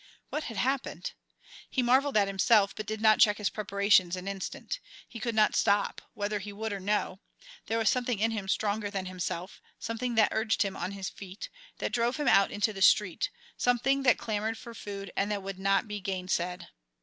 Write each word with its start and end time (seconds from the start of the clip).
What 0.31 0.45
had 0.45 0.57
happened? 0.57 1.11
He 1.69 1.83
marvelled 1.83 2.17
at 2.17 2.25
himself, 2.27 2.73
but 2.75 2.87
did 2.87 3.01
not 3.01 3.19
check 3.19 3.37
his 3.37 3.51
preparations 3.51 4.15
an 4.15 4.27
instant. 4.27 4.79
He 5.07 5.19
could 5.19 5.35
not 5.35 5.55
stop, 5.55 6.01
whether 6.15 6.39
he 6.39 6.51
would 6.51 6.73
or 6.73 6.79
no; 6.79 7.19
there 7.67 7.77
was 7.77 7.87
something 7.91 8.17
in 8.17 8.31
him 8.31 8.47
stronger 8.47 8.89
than 8.89 9.05
himself, 9.05 9.61
something 9.77 10.15
that 10.15 10.29
urged 10.31 10.63
him 10.63 10.75
on 10.75 10.93
his 10.93 11.09
feet, 11.11 11.49
that 11.77 11.91
drove 11.93 12.15
him 12.17 12.27
out 12.27 12.49
into 12.49 12.73
the 12.73 12.81
street, 12.81 13.29
something 13.57 14.01
that 14.01 14.17
clamoured 14.17 14.57
for 14.57 14.73
food 14.73 15.11
and 15.15 15.29
that 15.31 15.43
would 15.43 15.59
not 15.59 15.87
be 15.87 15.99
gainsaid. 16.01 16.69